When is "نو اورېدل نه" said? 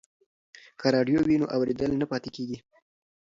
1.41-2.05